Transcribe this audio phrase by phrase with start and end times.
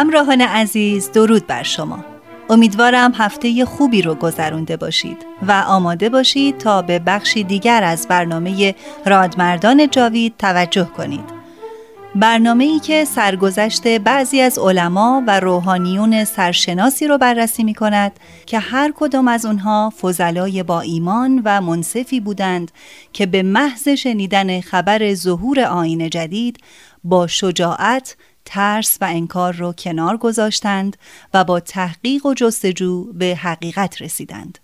[0.00, 2.04] همراهان عزیز درود بر شما.
[2.50, 8.74] امیدوارم هفته خوبی رو گذرونده باشید و آماده باشید تا به بخشی دیگر از برنامه
[9.06, 11.40] رادمردان جاوید توجه کنید.
[12.14, 18.12] برنامه ای که سرگذشت بعضی از علما و روحانیون سرشناسی رو بررسی می کند
[18.46, 22.70] که هر کدام از اونها فضلای با ایمان و منصفی بودند
[23.12, 26.58] که به محض شنیدن خبر ظهور آین جدید
[27.04, 28.16] با شجاعت
[28.50, 30.96] ترس و انکار رو کنار گذاشتند
[31.34, 34.58] و با تحقیق و جستجو به حقیقت رسیدند.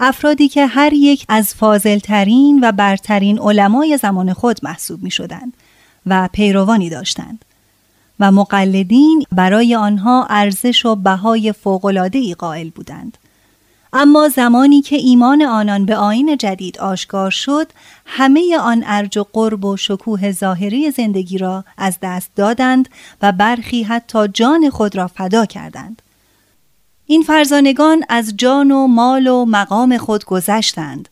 [0.00, 5.52] افرادی که هر یک از فاضلترین و برترین علمای زمان خود محسوب می شدند
[6.06, 7.44] و پیروانی داشتند
[8.20, 13.18] و مقلدین برای آنها ارزش و بهای فوق‌العاده‌ای قائل بودند.
[13.92, 17.72] اما زمانی که ایمان آنان به آین جدید آشکار شد
[18.06, 22.88] همه آن ارج و قرب و شکوه ظاهری زندگی را از دست دادند
[23.22, 26.02] و برخی حتی جان خود را فدا کردند.
[27.06, 31.08] این فرزانگان از جان و مال و مقام خود گذشتند.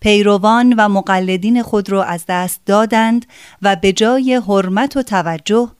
[0.00, 3.26] پیروان و مقلدین خود را از دست دادند
[3.62, 5.70] و به جای حرمت و توجه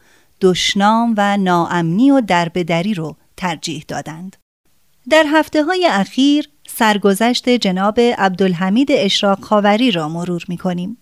[0.40, 4.43] دشنام و ناامنی و دربدری رو ترجیح دادند.
[5.10, 10.96] در هفته های اخیر سرگذشت جناب عبدالحمید اشراق خاوری را مرور می کنیم.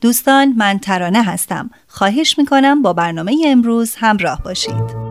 [0.00, 1.70] دوستان من ترانه هستم.
[1.88, 5.03] خواهش می کنم با برنامه امروز همراه باشید.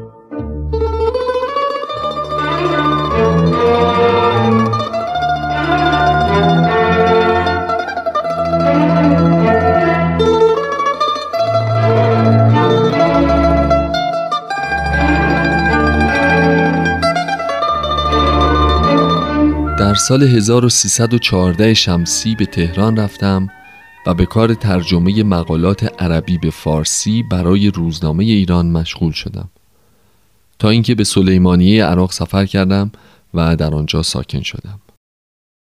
[19.93, 23.49] در سال 1314 شمسی به تهران رفتم
[24.05, 29.49] و به کار ترجمه مقالات عربی به فارسی برای روزنامه ایران مشغول شدم.
[30.59, 32.91] تا اینکه به سلیمانیه عراق سفر کردم
[33.33, 34.79] و در آنجا ساکن شدم.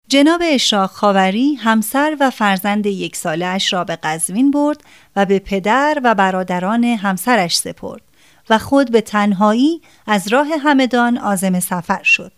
[0.08, 4.80] جناب اشراق خاوری همسر و فرزند یک ساله اش را به قزوین برد
[5.16, 8.02] و به پدر و برادران همسرش سپرد
[8.50, 12.32] و خود به تنهایی از راه همدان آزم سفر شد.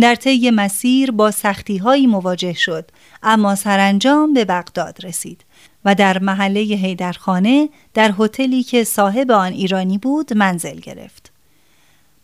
[0.00, 2.90] در طی مسیر با سختیهایی مواجه شد
[3.22, 5.44] اما سرانجام به بغداد رسید
[5.84, 11.32] و در محله هیدرخانه در هتلی که صاحب آن ایرانی بود منزل گرفت.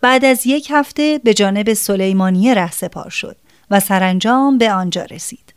[0.00, 3.36] بعد از یک هفته به جانب سلیمانیه ره سپار شد
[3.70, 5.54] و سرانجام به آنجا رسید.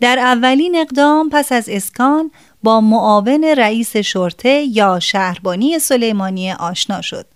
[0.00, 2.30] در اولین اقدام پس از اسکان
[2.62, 7.26] با معاون رئیس شرطه یا شهربانی سلیمانیه آشنا شد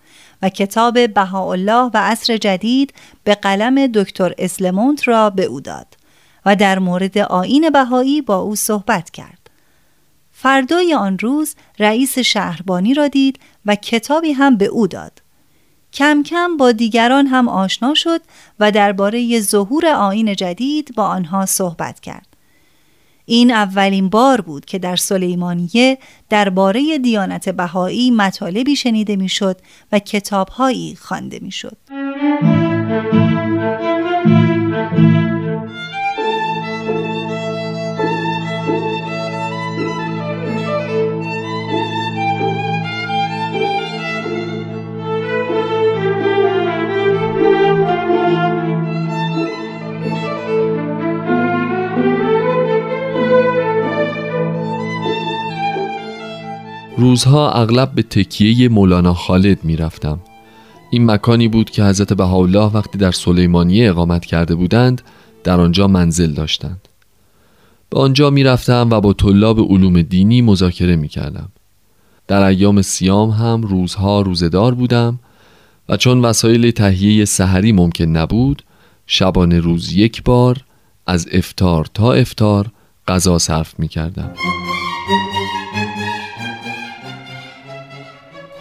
[0.41, 5.97] و کتاب بهاءالله و عصر جدید به قلم دکتر اسلمونت را به او داد
[6.45, 9.49] و در مورد آین بهایی با او صحبت کرد.
[10.31, 15.21] فردای آن روز رئیس شهربانی را دید و کتابی هم به او داد.
[15.93, 18.21] کم کم با دیگران هم آشنا شد
[18.59, 22.28] و درباره ظهور آین جدید با آنها صحبت کرد.
[23.29, 25.97] این اولین بار بود که در سلیمانیه
[26.29, 29.57] درباره دیانت بهایی مطالبی شنیده می‌شد
[29.91, 31.77] و کتابهایی خوانده می‌شد.
[56.99, 60.19] روزها اغلب به تکیه مولانا خالد می رفتم.
[60.91, 65.01] این مکانی بود که حضرت بهاءالله وقتی در سلیمانیه اقامت کرده بودند
[65.43, 66.87] در آنجا منزل داشتند.
[67.89, 71.49] به آنجا می رفتم و با طلاب علوم دینی مذاکره می کردم.
[72.27, 75.19] در ایام سیام هم روزها روزدار بودم
[75.89, 78.63] و چون وسایل تهیه سحری ممکن نبود
[79.07, 80.57] شبانه روز یک بار
[81.07, 82.71] از افتار تا افتار
[83.07, 84.33] غذا صرف می کردم.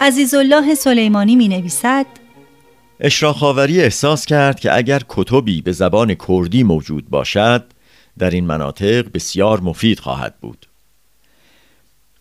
[0.01, 2.07] عزیزالله سلیمانی می نویسد
[3.01, 7.65] اشراخاوری احساس کرد که اگر کتبی به زبان کردی موجود باشد
[8.19, 10.67] در این مناطق بسیار مفید خواهد بود.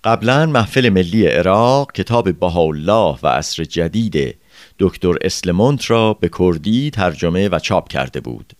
[0.04, 4.36] قبلا محفل ملی عراق کتاب بهاءالله و عصر جدید
[4.80, 8.54] دکتر اسلمونت را به کردی ترجمه و چاپ کرده بود.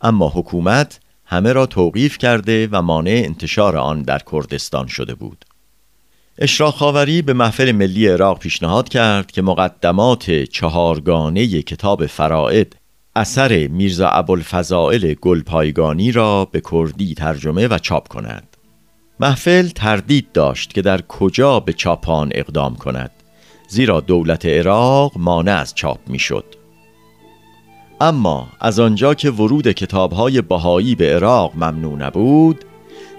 [0.00, 5.44] اما حکومت همه را توقیف کرده و مانع انتشار آن در کردستان شده بود.
[6.38, 12.76] اشراق به محفل ملی عراق پیشنهاد کرد که مقدمات چهارگانه کتاب فرائد
[13.16, 18.56] اثر میرزا ابوالفضائل گلپایگانی را به کردی ترجمه و چاپ کند
[19.20, 23.10] محفل تردید داشت که در کجا به چاپان اقدام کند
[23.68, 26.44] زیرا دولت عراق مانع از چاپ می‌شد.
[28.00, 32.64] اما از آنجا که ورود کتابهای بهایی به عراق ممنوع نبود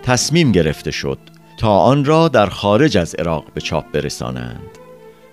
[0.04, 1.20] تصمیم گرفته شد
[1.58, 4.70] تا آن را در خارج از عراق به چاپ برسانند.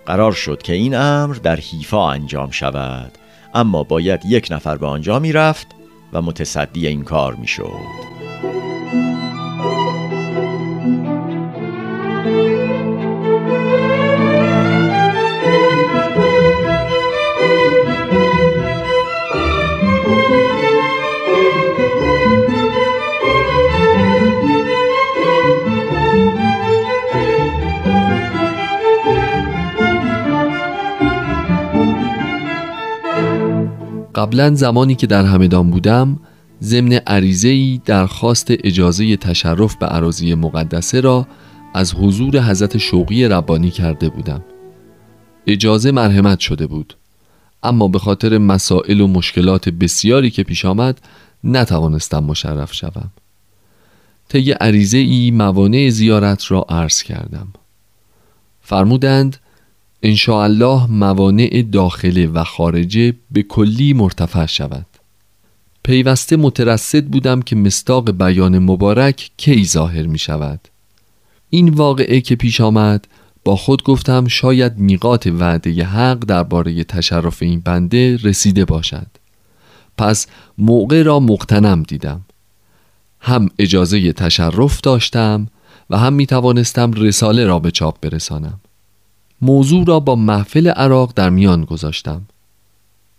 [0.07, 3.13] قرار شد که این امر در حیفا انجام شود
[3.55, 5.67] اما باید یک نفر به آنجا می رفت
[6.13, 8.14] و متصدی این کار می شد
[34.25, 36.21] قبلا زمانی که در همدان بودم
[36.63, 41.27] ضمن عریضه‌ای درخواست اجازه تشرف به عراضی مقدسه را
[41.75, 44.45] از حضور حضرت شوقی ربانی کرده بودم.
[45.47, 46.97] اجازه مرحمت شده بود.
[47.63, 51.01] اما به خاطر مسائل و مشکلات بسیاری که پیش آمد
[51.45, 53.11] نتوانستم مشرف شوم.
[54.29, 57.49] طی عریضه ای موانع زیارت را عرض کردم.
[58.61, 59.37] فرمودند
[60.29, 64.87] الله موانع داخله و خارجه به کلی مرتفع شود.
[65.83, 70.61] پیوسته مترصد بودم که مستاق بیان مبارک کی ظاهر می شود.
[71.51, 73.07] این واقعه که پیش آمد
[73.45, 79.07] با خود گفتم شاید میقات وعده حق درباره تشرف این بنده رسیده باشد.
[79.99, 80.27] پس
[80.59, 82.21] موقع را مقتنم دیدم.
[83.21, 85.47] هم اجازه تشرف داشتم
[85.91, 88.61] و هم می توانستم رساله را به چاپ برسانم.
[89.41, 92.23] موضوع را با محفل عراق در میان گذاشتم.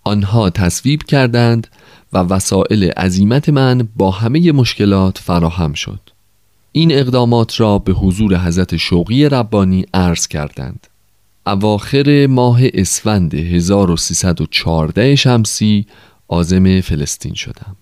[0.04, 1.68] آنها تصویب کردند
[2.14, 6.00] و وسایل عظیمت من با همه مشکلات فراهم شد.
[6.72, 10.88] این اقدامات را به حضور حضرت شوقی ربانی عرض کردند.
[11.48, 15.86] اواخر ماه اسفند 1314 شمسی
[16.28, 17.76] آزم فلسطین شدم.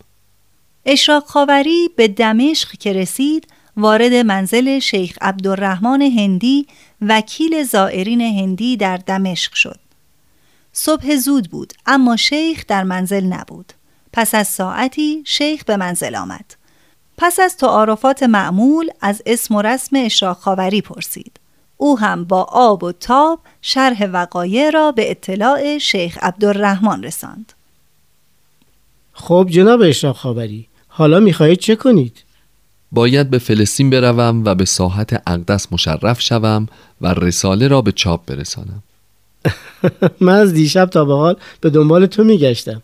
[0.85, 3.47] اشراق خاوری به دمشق که رسید
[3.77, 6.67] وارد منزل شیخ عبدالرحمن هندی
[7.01, 9.79] وکیل زائرین هندی در دمشق شد.
[10.73, 13.73] صبح زود بود اما شیخ در منزل نبود.
[14.13, 16.55] پس از ساعتی شیخ به منزل آمد.
[17.17, 21.39] پس از تعارفات معمول از اسم و رسم اشراق خاوری پرسید.
[21.77, 27.53] او هم با آب و تاب شرح وقایع را به اطلاع شیخ عبدالرحمن رساند.
[29.13, 32.23] خب جناب اشراق خاوری حالا می‌خواهید چه کنید؟
[32.93, 36.67] باید به فلسطین بروم و به ساحت اقدس مشرف شوم
[37.01, 38.83] و رساله را به چاپ برسانم
[40.21, 42.81] من از دیشب تا به حال به دنبال تو میگشتم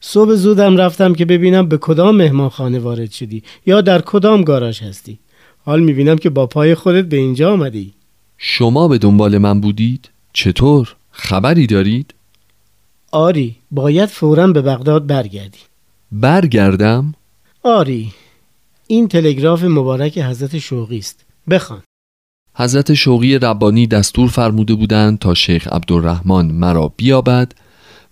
[0.00, 4.82] صبح زودم رفتم که ببینم به کدام مهمان خانه وارد شدی یا در کدام گاراژ
[4.82, 5.18] هستی
[5.64, 7.92] حال می‌بینم که با پای خودت به اینجا آمدی
[8.38, 12.14] شما به دنبال من بودید؟ چطور؟ خبری دارید؟
[13.12, 15.58] آری باید فورا به بغداد برگردی
[16.12, 17.14] برگردم؟
[17.62, 18.12] آری
[18.90, 21.24] این تلگراف مبارک حضرت شوقی است.
[21.50, 21.82] بخوان.
[22.54, 27.52] حضرت شوقی ربانی دستور فرموده بودند تا شیخ عبدالرحمن مرا بیابد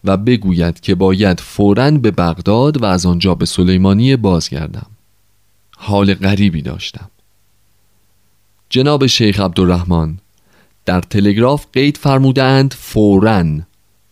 [0.05, 4.87] و بگوید که باید فوراً به بغداد و از آنجا به سلیمانی بازگردم.
[5.77, 7.11] حال غریبی داشتم.
[8.69, 10.19] جناب شیخ عبدالرحمن
[10.85, 13.45] در تلگراف قید فرمودند فوراً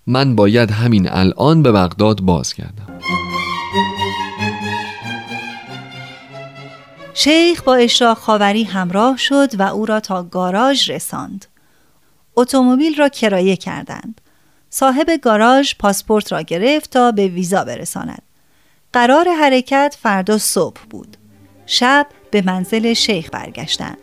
[0.06, 3.00] من باید همین الان به بغداد بازگردم.
[7.16, 11.46] شیخ با اشراق خاوری همراه شد و او را تا گاراژ رساند.
[12.36, 14.20] اتومبیل را کرایه کردند.
[14.70, 18.22] صاحب گاراژ پاسپورت را گرفت تا به ویزا برساند.
[18.92, 21.16] قرار حرکت فردا صبح بود.
[21.66, 23.98] شب به منزل شیخ برگشتند.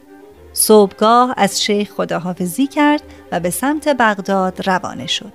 [0.53, 5.33] صبحگاه از شیخ خداحافظی کرد و به سمت بغداد روانه شد.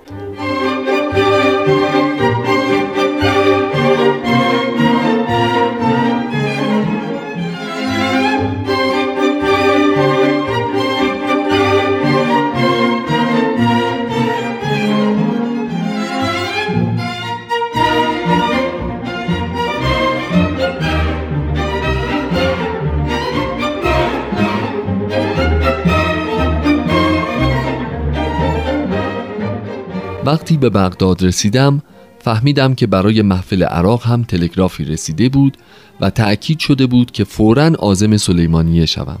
[30.27, 31.81] وقتی به بغداد رسیدم
[32.19, 35.57] فهمیدم که برای محفل عراق هم تلگرافی رسیده بود
[36.01, 39.19] و تأکید شده بود که فوراً آزم سلیمانیه شوم.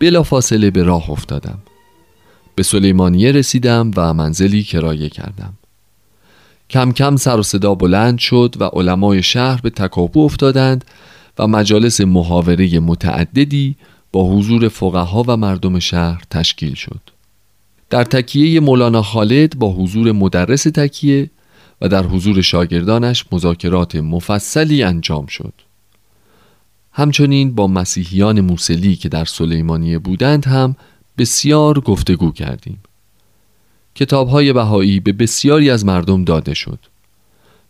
[0.00, 1.58] بلا فاصله به راه افتادم.
[2.54, 5.52] به سلیمانیه رسیدم و منزلی کرایه کردم.
[6.70, 10.84] کم کم سر و صدا بلند شد و علمای شهر به تکاپو افتادند
[11.38, 13.76] و مجالس محاوره متعددی
[14.12, 17.17] با حضور فقها و مردم شهر تشکیل شد.
[17.90, 21.30] در تکیه مولانا خالد با حضور مدرس تکیه
[21.80, 25.52] و در حضور شاگردانش مذاکرات مفصلی انجام شد.
[26.92, 30.76] همچنین با مسیحیان موسلی که در سلیمانیه بودند هم
[31.18, 32.78] بسیار گفتگو کردیم.
[33.94, 36.78] کتابهای بهایی به بسیاری از مردم داده شد.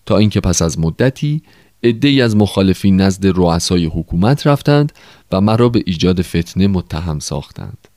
[0.06, 1.42] تا اینکه پس از مدتی
[1.82, 4.92] عدهای از مخالفین نزد رؤسای حکومت رفتند
[5.32, 7.88] و مرا به ایجاد فتنه متهم ساختند.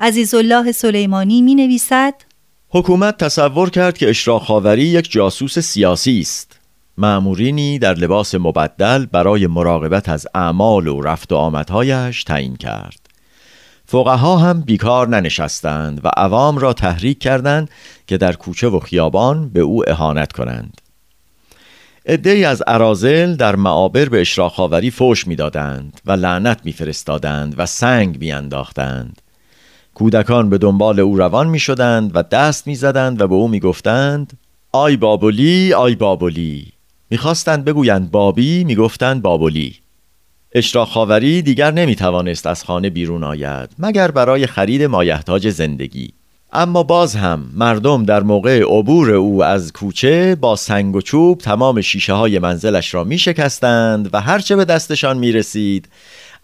[0.00, 2.14] الله سلیمانی می نویسد
[2.68, 6.60] حکومت تصور کرد که اشراق خاوری یک جاسوس سیاسی است.
[6.98, 13.00] معمورینی در لباس مبدل برای مراقبت از اعمال و رفت و آمدهایش تعیین کرد.
[13.86, 17.70] فقها هم بیکار ننشستند و عوام را تحریک کردند
[18.06, 20.80] که در کوچه و خیابان به او اهانت کنند.
[22.06, 28.18] عدهای از ارازل در معابر به اشراق خاوری فوش می‌دادند و لعنت میفرستادند و سنگ
[28.20, 29.22] میانداختند.
[29.96, 33.60] کودکان به دنبال او روان می شدند و دست می زدند و به او می
[33.60, 34.38] گفتند
[34.72, 36.72] آی بابلی آی بابلی.
[37.10, 38.64] می‌خواستند بگویند بابی.
[38.64, 39.74] می‌گفتند بابلی.
[40.52, 46.12] اشراق خاوری دیگر نمی توانست از خانه بیرون آید مگر برای خرید مایحتاج زندگی.
[46.52, 51.80] اما باز هم مردم در موقع عبور او از کوچه با سنگ و چوب تمام
[51.80, 55.88] شیشه های منزلش را می شکستند و هرچه به دستشان می رسید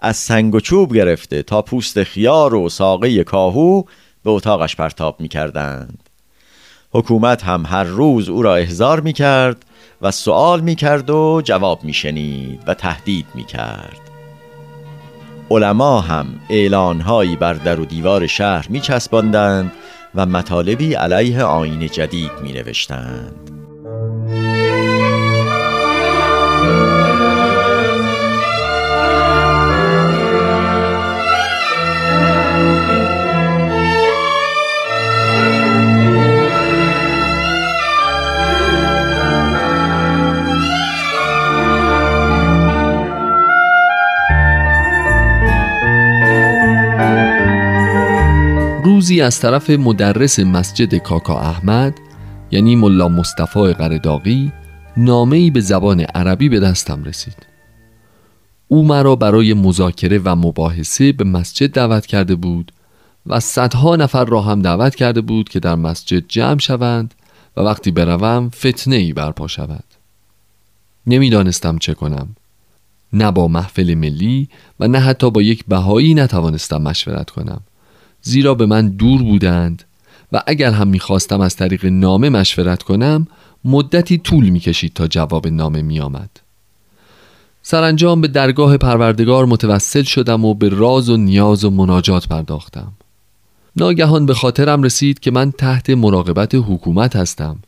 [0.04, 3.82] از سنگ و چوب گرفته تا پوست خیار و ساقه کاهو
[4.24, 5.98] به اتاقش پرتاب می کردند.
[6.90, 9.64] حکومت هم هر روز او را احضار می کرد
[10.02, 14.00] و سوال می کرد و جواب می شنید و تهدید می کرد.
[15.50, 19.72] علما هم اعلانهایی بر در و دیوار شهر می چسباندند
[20.14, 23.50] و مطالبی علیه آین جدید می نوشتند.
[49.12, 51.94] روزی از طرف مدرس مسجد کاکا احمد
[52.50, 54.52] یعنی ملا مصطفی قرداقی
[54.96, 57.36] نامه‌ای به زبان عربی به دستم رسید.
[58.68, 62.72] او مرا برای مذاکره و مباحثه به مسجد دعوت کرده بود
[63.26, 67.14] و صدها نفر را هم دعوت کرده بود که در مسجد جمع شوند
[67.56, 69.84] و وقتی بروم فتنه ای برپا شود.
[71.06, 72.36] نمی‌دانستم چه کنم.
[73.12, 74.48] نه با محفل ملی
[74.80, 77.60] و نه حتی با یک بهایی نتوانستم مشورت کنم.
[78.22, 79.84] زیرا به من دور بودند
[80.32, 83.26] و اگر هم می‌خواستم از طریق نامه مشورت کنم
[83.64, 86.30] مدتی طول می‌کشید تا جواب نامه میآمد.
[87.62, 92.92] سرانجام به درگاه پروردگار متوسل شدم و به راز و نیاز و مناجات پرداختم.
[93.76, 97.58] ناگهان به خاطرم رسید که من تحت مراقبت حکومت هستم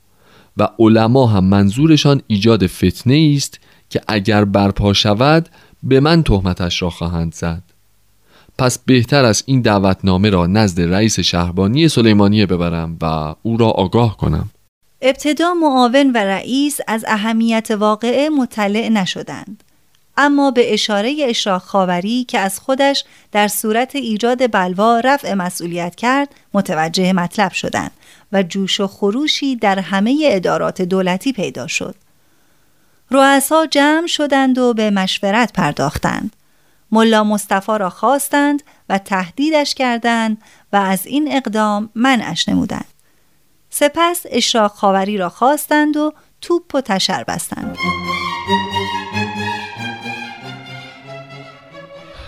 [0.57, 5.49] و علما هم منظورشان ایجاد فتنه است که اگر برپا شود
[5.83, 7.63] به من تهمتش را خواهند زد.
[8.59, 14.17] پس بهتر است این دعوتنامه را نزد رئیس شهربانی سلیمانیه ببرم و او را آگاه
[14.17, 14.51] کنم.
[15.03, 19.65] ابتدا معاون و رئیس از اهمیت واقعه مطلع نشدند.
[20.17, 26.29] اما به اشاره اشراق خاوری که از خودش در صورت ایجاد بلوا رفع مسئولیت کرد
[26.55, 27.91] متوجه مطلب شدند
[28.33, 31.95] و جوش و خروشی در همه ادارات دولتی پیدا شد.
[33.11, 36.37] رؤسا جمع شدند و به مشورت پرداختند.
[36.95, 42.95] ملا مصطفی را خواستند و تهدیدش کردند و از این اقدام منعش نمودند.
[43.71, 47.77] سپس اشراق خاوری را خواستند و توپ و تشر بستند.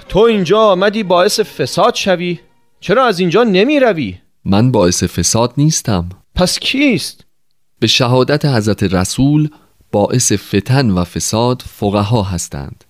[0.09, 2.41] تو اینجا آمدی باعث فساد شوی؟
[2.81, 7.25] چرا از اینجا نمی روی؟ من باعث فساد نیستم پس کیست؟
[7.81, 9.49] به شهادت حضرت رسول
[9.93, 12.85] باعث فتن و فساد فقها هستند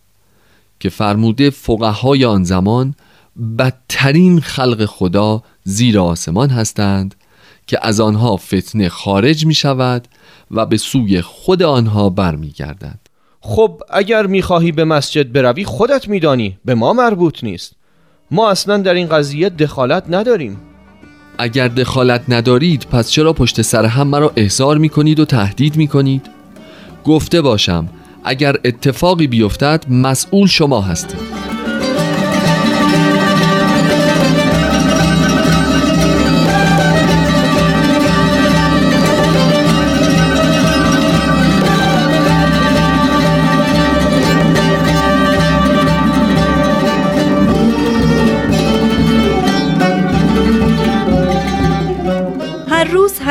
[0.80, 2.94] که فرموده فقهای آن زمان
[3.58, 7.14] بدترین خلق خدا زیر آسمان هستند
[7.66, 10.08] که از آنها فتنه خارج می شود
[10.50, 12.98] و به سوی خود آنها برمی گردد
[13.40, 17.72] خب اگر می‌خواهی به مسجد بروی خودت میدانی به ما مربوط نیست.
[18.30, 20.60] ما اصلا در این قضیه دخالت نداریم.
[21.38, 25.88] اگر دخالت ندارید پس چرا پشت سر هم مرا احضار می کنید و تهدید می
[25.88, 26.26] کنید؟
[27.04, 27.88] گفته باشم
[28.26, 31.55] اگر اتفاقی بیفتد مسئول شما هستید.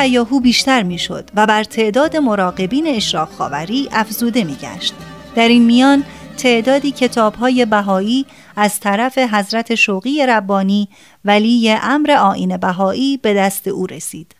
[0.06, 4.94] هیاهو بیشتر می‌شد و بر تعداد مراقبین اشراق خاوری افزوده میگشت.
[5.36, 6.04] در این میان
[6.38, 10.90] تعدادی کتابهای بهایی از طرف حضرت شوقی ربانی
[11.26, 14.36] ولی امر آین بهایی به دست او رسید.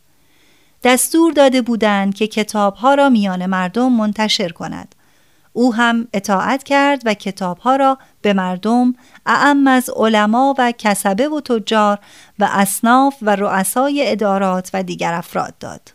[0.84, 4.95] دستور داده بودند که کتابها را میان مردم منتشر کند.
[5.56, 8.96] او هم اطاعت کرد و کتابها را به مردم
[9.26, 12.00] اعم از علما و کسبه و تجار
[12.40, 15.94] و اصناف و رؤسای ادارات و دیگر افراد داد.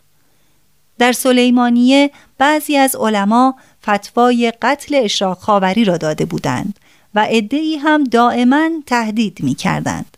[0.99, 3.55] در سلیمانیه بعضی از علما
[3.89, 6.79] فتوای قتل اشراق خاوری را داده بودند
[7.15, 10.17] و عدهای هم دائما تهدید می کردند.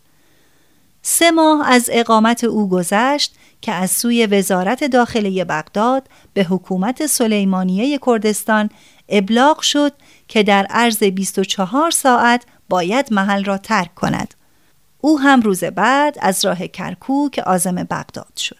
[1.02, 7.98] سه ماه از اقامت او گذشت که از سوی وزارت داخله بغداد به حکومت سلیمانیه
[8.06, 8.70] کردستان
[9.08, 9.92] ابلاغ شد
[10.28, 14.34] که در عرض 24 ساعت باید محل را ترک کند.
[15.00, 18.58] او هم روز بعد از راه کرکوک آزم بغداد شد.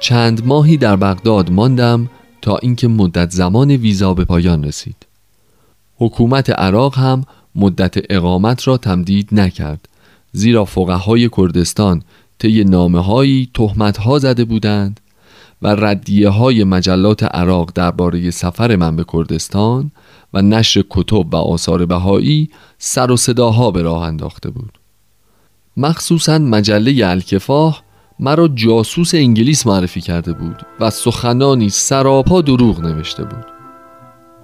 [0.00, 2.10] چند ماهی در بغداد ماندم
[2.42, 5.06] تا اینکه مدت زمان ویزا به پایان رسید.
[5.98, 9.88] حکومت عراق هم مدت اقامت را تمدید نکرد
[10.32, 12.02] زیرا فقهای کردستان
[12.38, 15.00] طی نامه هایی تهمت ها زده بودند
[15.62, 19.90] و ردیه های مجلات عراق درباره سفر من به کردستان
[20.34, 24.78] و نشر کتب و آثار بهایی سر و صداها به راه انداخته بود.
[25.76, 27.82] مخصوصا مجله الکفاه
[28.18, 33.46] مرا جاسوس انگلیس معرفی کرده بود و سخنانی سراپا دروغ نوشته بود.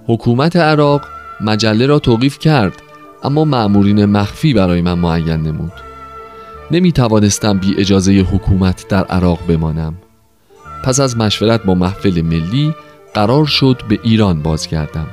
[0.07, 1.01] حکومت عراق
[1.41, 2.81] مجله را توقیف کرد
[3.23, 5.71] اما معمورین مخفی برای من معین نمود.
[6.71, 9.95] نمی توانستم بی اجازه حکومت در عراق بمانم.
[10.83, 12.75] پس از مشورت با محفل ملی
[13.13, 15.07] قرار شد به ایران بازگردم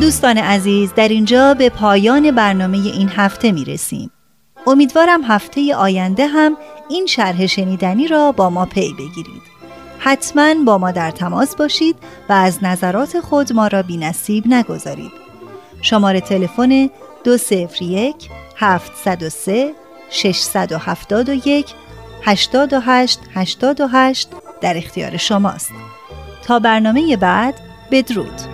[0.00, 4.10] دوستان عزیز در اینجا به پایان برنامه این هفته می رسیم.
[4.66, 6.56] امیدوارم هفته آینده هم
[6.88, 9.42] این شرح شنیدنی را با ما پی بگیرید.
[9.98, 11.96] حتما با ما در تماس باشید
[12.28, 15.12] و از نظرات خود ما را بی نصیب نگذارید.
[15.82, 16.88] شماره تلفن
[17.24, 19.72] دو سفر یک هفت صد و سه
[20.10, 21.74] ششصد و هفتاد و یک
[22.22, 24.28] هشتاد و هشت هشتاد و هشت
[24.60, 25.72] در اختیار شماست.
[26.46, 27.54] تا برنامه بعد
[27.90, 28.49] بدرود.